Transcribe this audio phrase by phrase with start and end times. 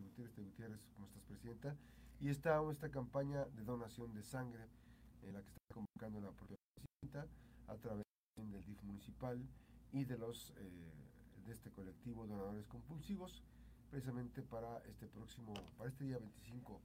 [0.00, 1.76] Gutiérrez, este Gutiérrez, ¿cómo estás, Presidenta?
[2.20, 4.64] Y está esta campaña de donación de sangre
[5.22, 7.26] en la que está convocando la propia Presidenta
[7.68, 8.04] a través
[8.36, 9.38] del DIF municipal
[9.92, 10.70] y de los eh,
[11.46, 13.42] de este colectivo donadores compulsivos,
[13.90, 16.80] precisamente para este próximo, para este día 25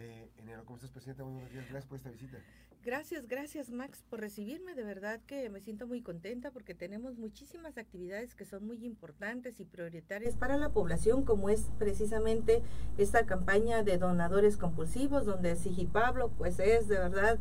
[0.00, 0.64] enero.
[0.64, 1.24] ¿Cómo estás, Presidenta?
[1.24, 2.38] Muy buenos días, gracias por esta visita.
[2.82, 4.74] Gracias, gracias Max por recibirme.
[4.74, 9.60] De verdad que me siento muy contenta porque tenemos muchísimas actividades que son muy importantes
[9.60, 12.62] y prioritarias para la población, como es precisamente
[12.96, 17.38] esta campaña de donadores compulsivos, donde Sigi Pablo pues es de verdad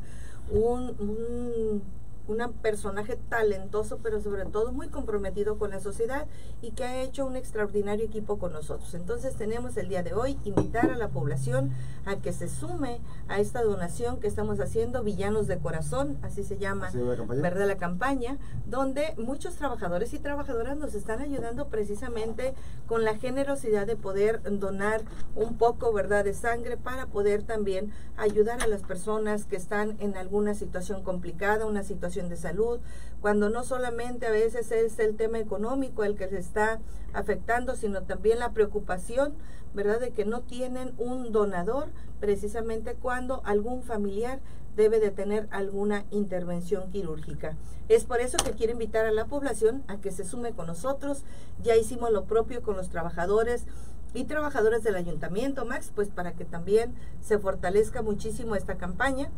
[0.52, 1.84] un
[2.30, 6.28] un personaje talentoso, pero sobre todo muy comprometido con la sociedad
[6.62, 8.94] y que ha hecho un extraordinario equipo con nosotros.
[8.94, 11.72] Entonces tenemos el día de hoy invitar a la población
[12.06, 16.58] a que se sume a esta donación que estamos haciendo, Villanos de Corazón, así se
[16.58, 16.92] llama,
[17.28, 17.68] ¿verdad?
[17.68, 22.54] La campaña, donde muchos trabajadores y trabajadoras nos están ayudando precisamente
[22.88, 25.02] con la generosidad de poder donar
[25.36, 30.16] un poco, ¿verdad?, de sangre para poder también ayudar a las personas que están en
[30.16, 32.80] alguna situación complicada, una situación de salud,
[33.22, 36.80] cuando no solamente a veces es el tema económico el que se está
[37.14, 39.36] afectando, sino también la preocupación,
[39.74, 41.88] ¿verdad?, de que no tienen un donador
[42.20, 44.40] precisamente cuando algún familiar
[44.76, 47.58] debe de tener alguna intervención quirúrgica.
[47.90, 51.24] Es por eso que quiero invitar a la población a que se sume con nosotros.
[51.62, 53.66] Ya hicimos lo propio con los trabajadores
[54.14, 59.30] y trabajadores del ayuntamiento, Max, pues para que también se fortalezca muchísimo esta campaña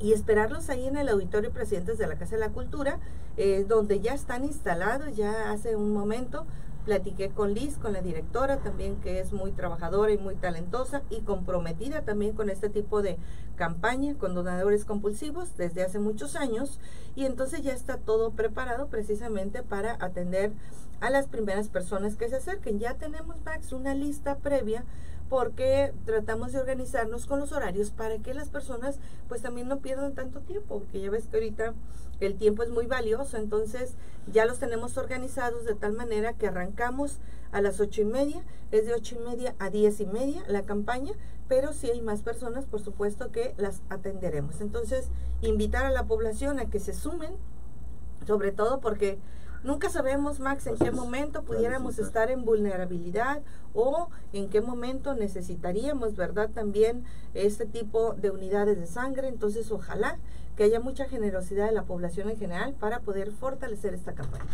[0.00, 2.98] y esperarlos ahí en el auditorio presidentes de la Casa de la Cultura,
[3.36, 6.46] eh, donde ya están instalados, ya hace un momento.
[6.84, 11.20] Platiqué con Liz, con la directora también, que es muy trabajadora y muy talentosa y
[11.20, 13.18] comprometida también con este tipo de
[13.56, 16.80] campaña con donadores compulsivos desde hace muchos años.
[17.14, 20.52] Y entonces ya está todo preparado precisamente para atender
[21.00, 22.78] a las primeras personas que se acerquen.
[22.78, 24.84] Ya tenemos, Max, una lista previa
[25.28, 30.14] porque tratamos de organizarnos con los horarios para que las personas pues también no pierdan
[30.14, 31.74] tanto tiempo, porque ya ves que ahorita
[32.20, 33.94] el tiempo es muy valioso, entonces
[34.32, 37.18] ya los tenemos organizados de tal manera que arrancamos
[37.52, 38.42] a las ocho y media,
[38.72, 41.12] es de ocho y media a diez y media la campaña,
[41.46, 44.60] pero si hay más personas, por supuesto que las atenderemos.
[44.60, 45.08] Entonces,
[45.40, 47.34] invitar a la población a que se sumen,
[48.26, 49.18] sobre todo porque
[49.64, 53.42] Nunca sabemos, Max, en qué momento pudiéramos estar en vulnerabilidad
[53.74, 56.48] o en qué momento necesitaríamos, ¿verdad?
[56.50, 57.04] También
[57.34, 59.28] este tipo de unidades de sangre.
[59.28, 60.16] Entonces, ojalá
[60.56, 64.44] que haya mucha generosidad de la población en general para poder fortalecer esta campaña.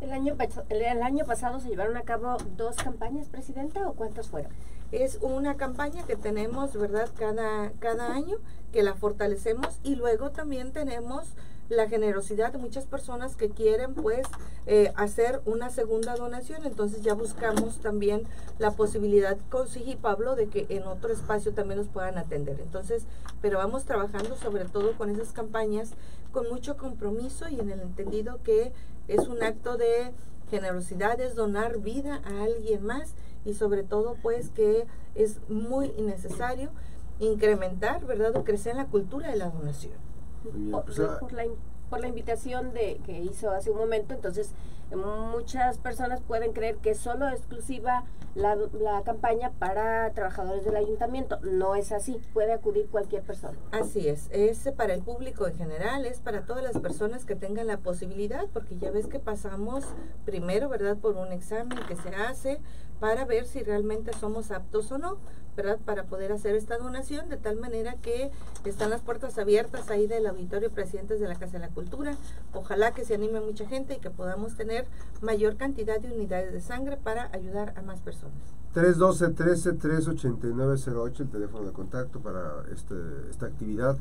[0.00, 0.36] El año,
[0.68, 4.52] el año pasado se llevaron a cabo dos campañas, Presidenta, o cuántas fueron?
[4.92, 7.08] Es una campaña que tenemos, ¿verdad?
[7.16, 8.38] Cada, cada año,
[8.72, 11.34] que la fortalecemos y luego también tenemos
[11.68, 14.26] la generosidad de muchas personas que quieren pues
[14.66, 16.64] eh, hacer una segunda donación.
[16.64, 18.22] Entonces ya buscamos también
[18.58, 22.58] la posibilidad con Sigi Pablo de que en otro espacio también nos puedan atender.
[22.60, 23.04] Entonces,
[23.42, 25.90] pero vamos trabajando sobre todo con esas campañas
[26.32, 28.72] con mucho compromiso y en el entendido que
[29.08, 30.12] es un acto de
[30.50, 33.14] generosidad, es donar vida a alguien más
[33.44, 36.70] y sobre todo pues que es muy necesario
[37.18, 38.36] incrementar, ¿verdad?
[38.36, 40.07] O crecer en la cultura de la donación.
[40.42, 41.44] Pues, por, la,
[41.90, 44.52] por, la, invitación de que hizo hace un momento, entonces
[44.96, 48.04] muchas personas pueden creer que es solo exclusiva
[48.34, 51.38] la, la, campaña para trabajadores del ayuntamiento.
[51.42, 53.58] No es así, puede acudir cualquier persona.
[53.72, 57.66] Así es, es para el público en general, es para todas las personas que tengan
[57.66, 59.84] la posibilidad, porque ya ves que pasamos
[60.24, 62.60] primero, ¿verdad?, por un examen que se hace
[63.00, 65.18] para ver si realmente somos aptos o no.
[65.58, 65.78] ¿Verdad?
[65.84, 68.30] Para poder hacer esta donación, de tal manera que
[68.64, 72.16] están las puertas abiertas ahí del auditorio Presidentes de la Casa de la Cultura.
[72.54, 74.86] Ojalá que se anime mucha gente y que podamos tener
[75.20, 78.38] mayor cantidad de unidades de sangre para ayudar a más personas.
[78.74, 82.94] 312-13-389-08, el teléfono de contacto para este,
[83.28, 83.98] esta actividad.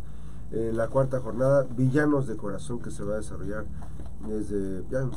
[0.51, 3.65] Eh, la cuarta jornada, Villanos de Corazón, que se va a desarrollar
[4.27, 5.09] desde, ya,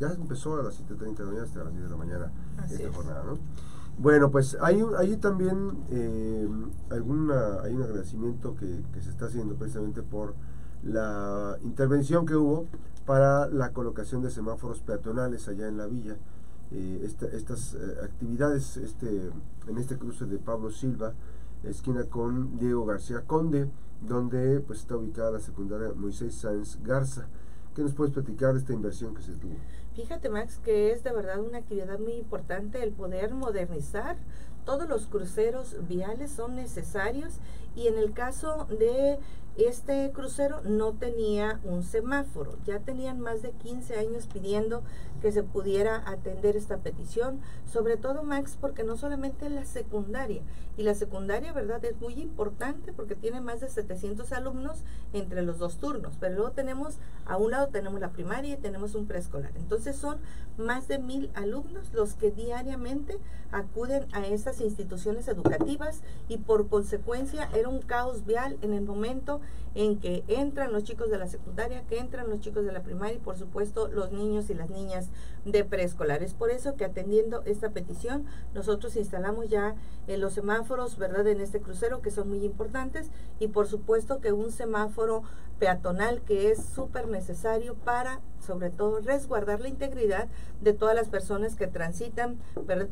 [0.00, 2.32] ya empezó a las 7.30 de la mañana hasta las 10 de la mañana
[2.70, 3.38] esta jornada, ¿no?
[3.98, 6.46] Bueno, pues hay, hay también eh,
[6.90, 10.34] alguna, hay un agradecimiento que, se está haciendo precisamente por
[10.82, 12.66] la intervención que hubo
[13.06, 16.16] para la colocación de semáforos peatonales allá en la villa.
[16.72, 19.30] Eh, estas eh, actividades este,
[19.66, 21.14] en este cruce de Pablo Silva,
[21.62, 23.70] esquina con Diego García Conde,
[24.06, 27.28] donde pues está ubicada la secundaria Moisés Sáenz Garza.
[27.74, 29.56] ¿Qué nos puedes platicar de esta inversión que se tuvo?
[29.96, 34.18] Fíjate, Max, que es de verdad una actividad muy importante el poder modernizar.
[34.66, 37.38] Todos los cruceros viales son necesarios
[37.74, 39.18] y en el caso de
[39.58, 42.58] este crucero no tenía un semáforo.
[42.66, 44.82] Ya tenían más de 15 años pidiendo
[45.22, 50.42] que se pudiera atender esta petición, sobre todo Max, porque no solamente la secundaria,
[50.76, 51.84] y la secundaria, ¿verdad?
[51.84, 54.82] Es muy importante porque tiene más de 700 alumnos
[55.12, 58.94] entre los dos turnos, pero luego tenemos, a un lado tenemos la primaria y tenemos
[58.94, 59.52] un preescolar.
[59.56, 60.18] Entonces son
[60.58, 63.18] más de mil alumnos los que diariamente
[63.52, 69.40] acuden a estas instituciones educativas y por consecuencia era un caos vial en el momento
[69.74, 73.16] en que entran los chicos de la secundaria, que entran los chicos de la primaria
[73.16, 75.10] y por supuesto los niños y las niñas
[75.44, 76.22] de preescolar.
[76.22, 79.74] Es por eso que atendiendo esta petición, nosotros instalamos ya
[80.06, 84.32] en los semáforos, ¿verdad?, en este crucero que son muy importantes y por supuesto que
[84.32, 85.22] un semáforo
[85.58, 90.28] peatonal que es súper necesario para sobre todo resguardar la integridad
[90.60, 92.38] de todas las personas que transitan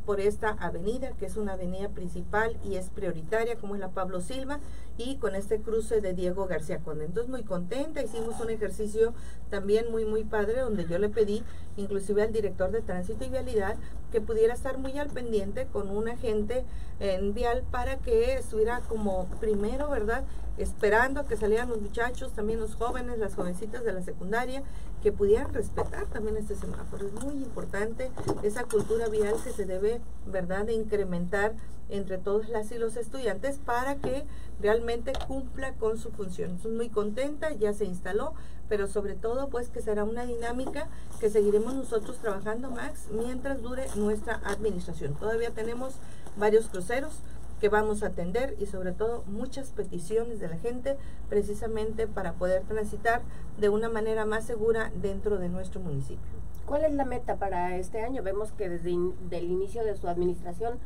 [0.05, 4.21] por esta avenida, que es una avenida principal y es prioritaria, como es la Pablo
[4.21, 4.59] Silva,
[4.99, 7.05] y con este cruce de Diego García Conde.
[7.05, 9.15] Entonces muy contenta, hicimos un ejercicio
[9.51, 11.45] también muy muy padre donde yo le pedí
[11.77, 13.77] inclusive al director de tránsito y vialidad
[14.15, 16.65] que pudiera estar muy al pendiente con un agente
[17.01, 20.23] en vial para que estuviera como primero, ¿verdad?
[20.57, 24.63] Esperando que salieran los muchachos, también los jóvenes, las jovencitas de la secundaria,
[25.03, 27.09] que pudieran respetar también este semáforo.
[27.09, 28.13] Es muy importante
[28.45, 31.55] esa cultura vial que se debe, ¿verdad?, de incrementar
[31.89, 34.25] entre todas las y los estudiantes para que
[34.61, 36.57] realmente cumpla con su función.
[36.57, 38.35] Estoy muy contenta, ya se instaló,
[38.69, 40.89] pero sobre todo pues que será una dinámica
[41.21, 45.15] que seguiremos nosotros trabajando, Max, mientras dure nuestra administración.
[45.15, 45.95] Todavía tenemos
[46.37, 47.21] varios cruceros
[47.61, 50.97] que vamos a atender y sobre todo muchas peticiones de la gente
[51.29, 53.23] precisamente para poder transitar
[53.59, 56.35] de una manera más segura dentro de nuestro municipio.
[56.67, 58.23] ¿Cuál es la meta para este año?
[58.23, 60.79] Vemos que desde el inicio de su administración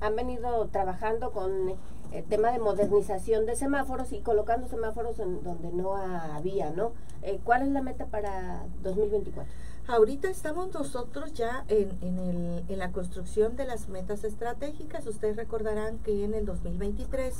[0.00, 1.76] han venido trabajando con el
[2.12, 6.92] eh, tema de modernización de semáforos y colocando semáforos en donde no había, ¿no?
[7.22, 9.52] Eh, ¿Cuál es la meta para 2024?
[9.86, 15.06] Ahorita estamos nosotros ya en, en, el, en, la construcción de las metas estratégicas.
[15.06, 17.34] Ustedes recordarán que en el 2023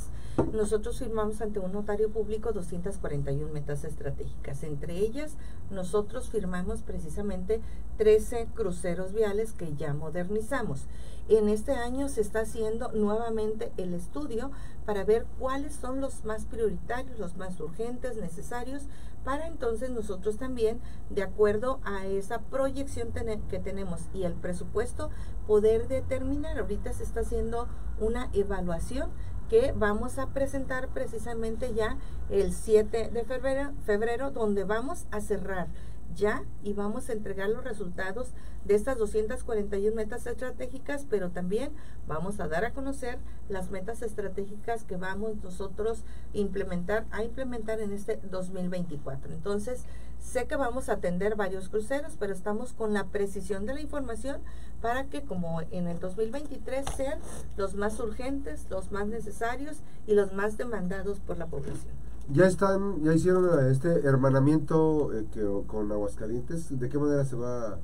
[0.53, 4.61] nosotros firmamos ante un notario público 241 metas estratégicas.
[4.61, 5.37] Entre ellas,
[5.71, 7.61] nosotros firmamos precisamente
[7.97, 10.85] 13 cruceros viales que ya modernizamos.
[11.27, 14.51] En este año se está haciendo nuevamente el estudio
[14.85, 18.83] para ver cuáles son los más prioritarios, los más urgentes, necesarios,
[19.23, 20.79] para entonces nosotros también,
[21.09, 23.11] de acuerdo a esa proyección
[23.49, 25.09] que tenemos y el presupuesto,
[25.47, 26.59] poder determinar.
[26.59, 27.67] Ahorita se está haciendo
[27.99, 29.09] una evaluación
[29.49, 31.97] que vamos a presentar precisamente ya
[32.29, 35.69] el 7 de febrero, febrero donde vamos a cerrar
[36.15, 38.33] ya y vamos a entregar los resultados
[38.65, 41.71] de estas 241 metas estratégicas, pero también
[42.07, 46.03] vamos a dar a conocer las metas estratégicas que vamos nosotros
[46.33, 49.33] implementar a implementar en este 2024.
[49.33, 49.85] Entonces,
[50.19, 54.41] sé que vamos a atender varios cruceros, pero estamos con la precisión de la información
[54.81, 57.19] para que como en el 2023 sean
[57.57, 59.77] los más urgentes, los más necesarios
[60.07, 62.04] y los más demandados por la población.
[62.31, 66.77] Ya están, ya hicieron este hermanamiento eh, que, con Aguascalientes.
[66.79, 67.77] ¿De qué manera se va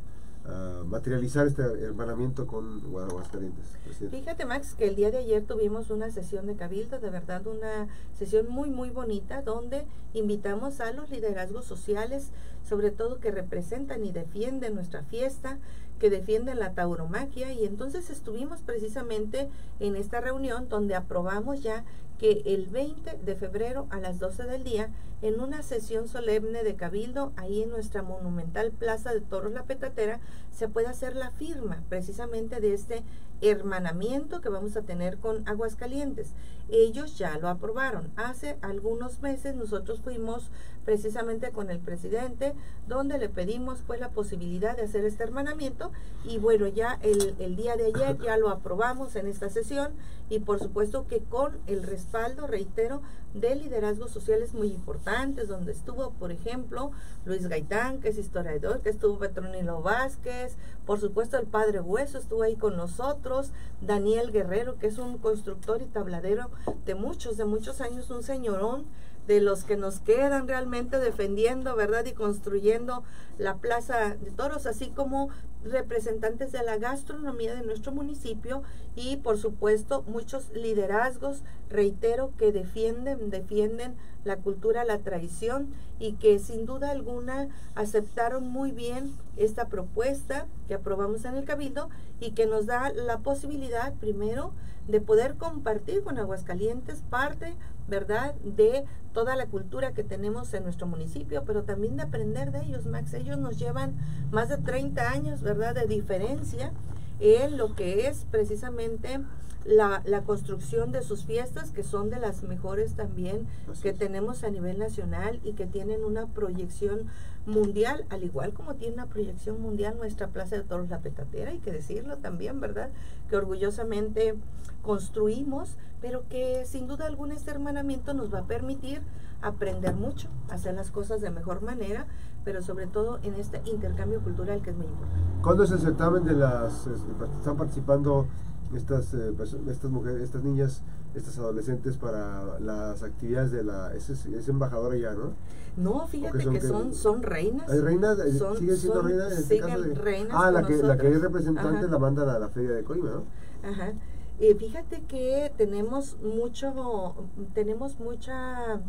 [0.44, 3.66] a materializar este hermanamiento con Aguascalientes?
[4.10, 7.88] Fíjate, Max, que el día de ayer tuvimos una sesión de cabildo, de verdad una
[8.18, 12.32] sesión muy, muy bonita, donde invitamos a los liderazgos sociales,
[12.68, 15.60] sobre todo que representan y defienden nuestra fiesta,
[16.00, 19.50] que defienden la tauromaquia y entonces estuvimos precisamente
[19.80, 21.86] en esta reunión donde aprobamos ya
[22.22, 24.92] que el 20 de febrero a las 12 del día,
[25.24, 30.20] en una sesión solemne de Cabildo, ahí en nuestra monumental Plaza de Toros La Petatera,
[30.52, 33.02] se puede hacer la firma precisamente de este
[33.42, 36.34] hermanamiento que vamos a tener con Aguascalientes.
[36.70, 38.12] Ellos ya lo aprobaron.
[38.16, 40.50] Hace algunos meses nosotros fuimos
[40.86, 42.54] precisamente con el presidente,
[42.88, 45.92] donde le pedimos pues la posibilidad de hacer este hermanamiento
[46.26, 49.92] y bueno, ya el, día de ayer ya lo aprobamos en esta sesión
[50.30, 53.02] y por supuesto que con el respaldo, reitero,
[53.34, 56.92] de liderazgos sociales muy importantes, donde estuvo, por ejemplo,
[57.26, 60.58] Luis Gaitán, que es historiador, que estuvo Petronilo Vázquez,
[60.92, 65.82] por supuesto el padre Hueso estuvo ahí con nosotros, Daniel Guerrero, que es un constructor
[65.82, 66.50] y tabladero
[66.86, 68.84] de muchos, de muchos años, un señorón
[69.28, 72.06] de los que nos quedan realmente defendiendo, ¿verdad?
[72.06, 73.04] Y construyendo
[73.38, 75.30] la Plaza de Toros, así como
[75.64, 78.64] representantes de la gastronomía de nuestro municipio
[78.96, 86.40] y por supuesto muchos liderazgos, reitero, que defienden, defienden la cultura, la tradición y que
[86.40, 92.46] sin duda alguna aceptaron muy bien esta propuesta que aprobamos en el Cabildo y que
[92.46, 94.54] nos da la posibilidad primero
[94.88, 97.54] de poder compartir con Aguascalientes parte,
[97.88, 102.64] ¿verdad?, de toda la cultura que tenemos en nuestro municipio, pero también de aprender de
[102.64, 103.14] ellos, Max.
[103.14, 103.96] Ellos nos llevan
[104.32, 106.72] más de 30 años, ¿verdad?, de diferencia
[107.20, 109.20] en lo que es precisamente
[109.64, 113.48] la, la, construcción de sus fiestas, que son de las mejores también
[113.84, 117.08] que tenemos a nivel nacional y que tienen una proyección
[117.46, 121.60] mundial, al igual como tiene una proyección mundial nuestra Plaza de Toros La Petatera, hay
[121.60, 122.90] que decirlo también, ¿verdad?
[123.30, 124.36] Que orgullosamente
[124.82, 129.02] construimos, pero que sin duda algún este hermanamiento nos va a permitir
[129.42, 132.06] aprender mucho, hacer las cosas de mejor manera,
[132.44, 135.24] pero sobre todo en este intercambio cultural que es muy importante.
[135.42, 138.28] ¿Cuándo es el certamen de las, este, están participando
[138.76, 139.34] estas, eh,
[139.68, 140.84] estas mujeres, estas niñas,
[141.16, 145.34] estas adolescentes para las actividades de la, es, es embajadora ya, ¿no?
[145.78, 147.70] No, fíjate que, son, son reinas.
[147.70, 148.18] ¿Hay reinas?
[148.58, 149.32] ¿Sigue siendo reinas?
[149.32, 152.40] En este caso de, reinas ah, la que, la que es representante la mandan a
[152.40, 153.24] la feria de Colima, ¿no?
[153.70, 153.94] Ajá.
[154.40, 157.16] Eh, fíjate que tenemos mucho,
[157.54, 158.82] tenemos mucha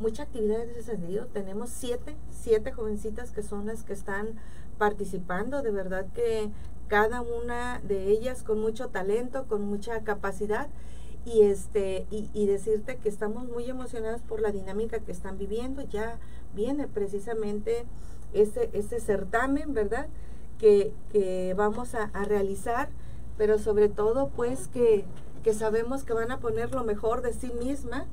[0.00, 1.26] mucha actividad en ese sentido.
[1.26, 4.34] Tenemos siete, siete jovencitas que son las que están
[4.78, 5.62] participando.
[5.62, 6.50] De verdad que
[6.88, 10.68] cada una de ellas con mucho talento, con mucha capacidad.
[11.24, 15.82] Y, este, y, decirte que estamos muy emocionadas por la dinámica que están viviendo.
[15.82, 16.18] Ya
[16.54, 17.84] viene precisamente
[18.32, 20.08] este, este certamen, ¿verdad?
[20.58, 22.88] Que, que vamos a, a, realizar,
[23.36, 25.04] pero sobre todo pues que,
[25.44, 28.06] que sabemos que van a poner lo mejor de sí misma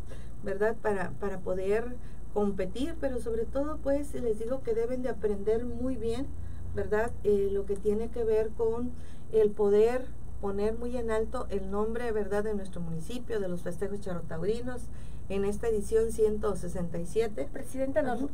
[0.45, 0.75] ¿verdad?
[0.81, 1.95] Para, para poder
[2.33, 6.27] competir, pero sobre todo pues les digo que deben de aprender muy bien,
[6.75, 7.11] ¿verdad?
[7.23, 8.91] Eh, lo que tiene que ver con
[9.33, 10.05] el poder
[10.41, 14.83] poner muy en alto el nombre, ¿verdad?, de nuestro municipio, de los festejos charotaurinos,
[15.27, 17.49] en esta edición 167.
[17.51, 18.27] Presidenta, nos, eh,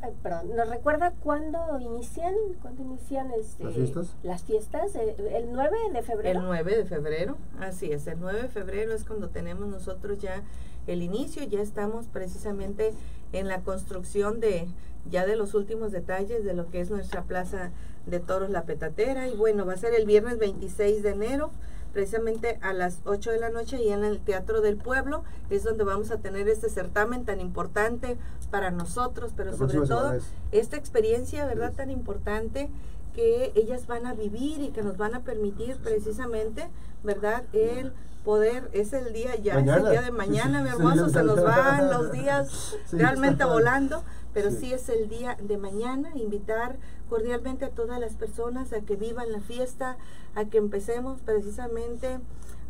[0.55, 2.33] ¿nos recuerda cuándo inician?
[2.61, 4.15] ¿Cuándo inician este, las fiestas?
[4.23, 6.39] Las fiestas, eh, el 9 de febrero.
[6.39, 10.43] El 9 de febrero, así es, el 9 de febrero es cuando tenemos nosotros ya
[10.87, 12.93] el inicio, ya estamos precisamente
[13.31, 14.67] en la construcción de
[15.09, 17.71] ya de los últimos detalles de lo que es nuestra plaza
[18.05, 21.51] de toros La Petatera y bueno, va a ser el viernes 26 de enero
[21.93, 25.23] precisamente a las 8 de la noche y en el Teatro del Pueblo.
[25.49, 28.17] Es donde vamos a tener este certamen tan importante
[28.49, 30.13] para nosotros, pero sobre todo
[30.51, 31.73] esta experiencia, ¿verdad?
[31.73, 32.69] Tan importante
[33.13, 36.69] que ellas van a vivir y que nos van a permitir precisamente,
[37.03, 37.43] ¿verdad?
[37.53, 37.93] El
[38.23, 41.89] poder, es el día ya, es el día de mañana, mi hermoso, se nos van
[41.89, 44.73] los días realmente volando, pero sí.
[44.73, 46.77] es el día de mañana, invitar
[47.09, 49.97] cordialmente a todas las personas a que vivan la fiesta,
[50.35, 52.19] a que empecemos precisamente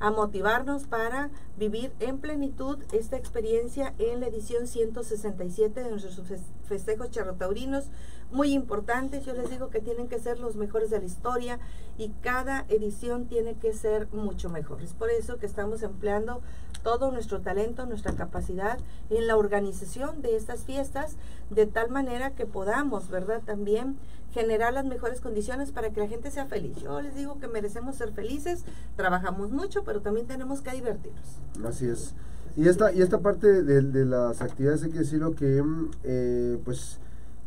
[0.02, 6.22] a motivarnos para vivir en plenitud esta experiencia en la edición 167 de nuestros
[6.68, 7.86] festejos charrotaurinos
[8.32, 9.26] muy importantes.
[9.26, 11.60] Yo les digo que tienen que ser los mejores de la historia
[11.98, 14.82] y cada edición tiene que ser mucho mejor.
[14.82, 16.42] Es por eso que estamos empleando
[16.82, 18.80] todo nuestro talento, nuestra capacidad
[19.12, 21.16] en la organización de estas fiestas,
[21.52, 23.42] de tal manera que podamos, ¿verdad?
[23.46, 23.98] También
[24.32, 26.78] generar las mejores condiciones para que la gente sea feliz.
[26.78, 28.64] Yo les digo que merecemos ser felices,
[28.96, 31.40] trabajamos mucho, pero también tenemos que divertirnos.
[31.66, 32.14] Así es.
[32.56, 35.64] Y esta, y esta parte de, las actividades hay que decirlo que,
[36.04, 37.00] eh, pues,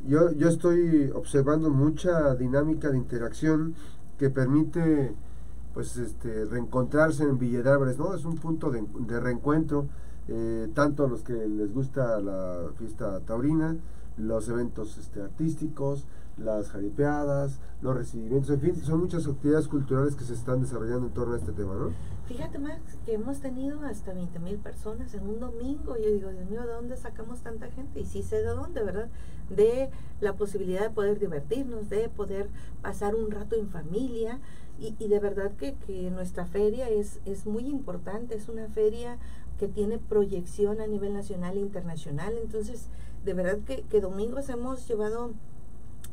[0.06, 3.74] yo, yo estoy observando mucha dinámica de interacción
[4.18, 5.14] que permite
[5.74, 8.14] pues este reencontrarse en Villa ¿no?
[8.14, 9.88] Es un punto de, reencuentro,
[10.28, 13.76] eh, tanto a los que les gusta la fiesta taurina,
[14.16, 20.24] los eventos este, artísticos, las jaripeadas, los recibimientos, en fin, son muchas actividades culturales que
[20.24, 21.92] se están desarrollando en torno a este tema, ¿no?
[22.26, 25.94] Fíjate, Max, que hemos tenido hasta 20 mil personas en un domingo.
[25.98, 28.00] Yo digo, Dios mío, ¿de dónde sacamos tanta gente?
[28.00, 29.10] Y sí sé de dónde, ¿verdad?
[29.50, 32.48] De la posibilidad de poder divertirnos, de poder
[32.80, 34.40] pasar un rato en familia.
[34.80, 39.18] Y, y de verdad que, que nuestra feria es, es muy importante, es una feria
[39.58, 42.38] que tiene proyección a nivel nacional e internacional.
[42.42, 42.88] Entonces,
[43.24, 45.32] de verdad que, que domingos hemos llevado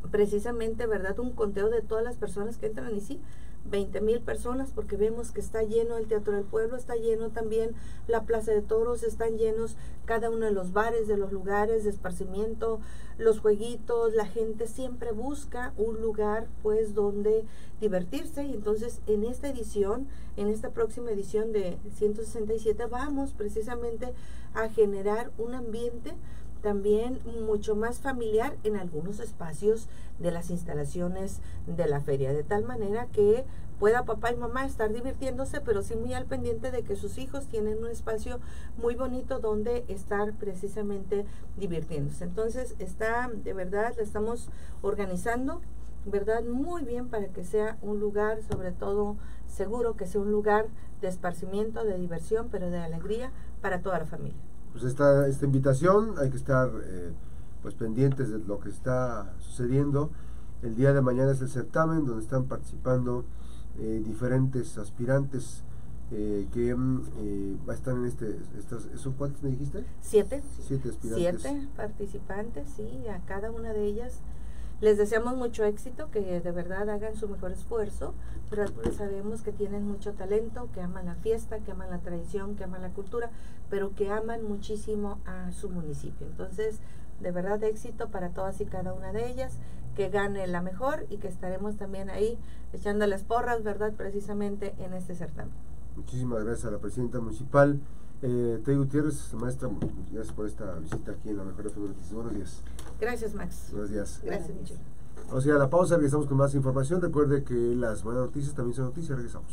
[0.10, 1.20] precisamente, ¿verdad?
[1.20, 3.22] Un conteo de todas las personas que entran y sí,
[3.65, 7.72] 20 mil personas porque vemos que está lleno el Teatro del Pueblo, está lleno también
[8.08, 11.91] la Plaza de Toros, están llenos cada uno de los bares, de los lugares de
[11.91, 12.79] esparcimiento,
[13.17, 17.46] los jueguitos, la gente siempre busca un lugar pues donde
[17.79, 24.13] divertirse y entonces en esta edición, en esta próxima edición de 167 vamos precisamente
[24.53, 26.13] a generar un ambiente
[26.62, 29.88] también mucho más familiar en algunos espacios
[30.20, 33.46] de las instalaciones de la feria, de tal manera que
[33.80, 37.48] pueda papá y mamá estar divirtiéndose, pero sí muy al pendiente de que sus hijos
[37.48, 38.39] tienen un espacio
[38.77, 41.25] muy bonito donde estar precisamente
[41.58, 42.24] divirtiéndose.
[42.24, 44.50] Entonces está, de verdad, la estamos
[44.84, 45.62] organizando
[46.06, 46.44] ¿verdad?
[46.44, 50.65] Muy bien para que sea un lugar, sobre todo seguro, que sea un lugar
[51.01, 54.50] de esparcimiento, de diversión, pero de alegría para toda la familia.
[54.71, 57.11] Pues esta, esta invitación, hay que estar eh,
[57.61, 60.11] pues pendientes de lo que está sucediendo.
[60.61, 63.25] El día de mañana es el certamen donde están participando
[63.79, 65.63] eh, diferentes aspirantes
[66.11, 69.85] eh, que mm, eh, va a estar en este, estas, ¿son cuántos me dijiste?
[70.01, 70.43] Siete.
[70.59, 71.41] Siete aspirantes.
[71.41, 74.19] Siete participantes, sí, a cada una de ellas
[74.81, 78.15] les deseamos mucho éxito, que de verdad hagan su mejor esfuerzo,
[78.50, 82.63] pero sabemos que tienen mucho talento, que aman la fiesta, que aman la tradición, que
[82.63, 83.29] aman la cultura,
[83.69, 86.27] pero que aman muchísimo a su municipio.
[86.27, 86.79] Entonces,
[87.21, 89.57] de verdad éxito para todas y cada una de ellas,
[89.95, 92.39] que gane la mejor y que estaremos también ahí
[92.73, 93.93] echándoles porras, ¿verdad?
[93.93, 95.53] Precisamente en este certamen.
[95.95, 97.79] Muchísimas gracias a la presidenta municipal.
[98.23, 99.67] Eh, Tey Gutiérrez, maestra,
[100.11, 102.13] gracias por esta visita aquí en la Mejor FM Noticias.
[102.13, 102.61] Buenos días.
[102.99, 103.69] Gracias, Max.
[103.71, 104.19] Buenos días.
[104.23, 104.79] Gracias, Michelle.
[105.27, 107.01] Vamos a ir a la pausa, regresamos con más información.
[107.01, 109.17] Recuerde que las buenas noticias también son noticias.
[109.17, 109.51] Regresamos.